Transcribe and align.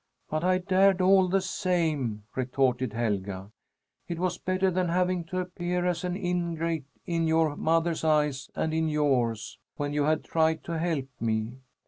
"But 0.31 0.43
I 0.43 0.57
dared, 0.57 0.99
all 0.99 1.27
the 1.27 1.41
same," 1.41 2.23
retorted 2.35 2.91
Helga. 2.93 3.51
"It 4.07 4.17
was 4.17 4.39
better 4.39 4.71
than 4.71 4.87
having 4.89 5.23
to 5.25 5.37
appear 5.37 5.85
as 5.85 6.03
an 6.03 6.15
ingrate 6.15 6.87
in 7.05 7.27
your 7.27 7.55
mother's 7.55 8.03
eyes 8.03 8.49
and 8.55 8.73
in 8.73 8.87
yours, 8.89 9.59
when 9.75 9.93
you 9.93 10.05
had 10.05 10.23
tried 10.23 10.63
to 10.63 10.79
help 10.79 11.07
me. 11.19 11.59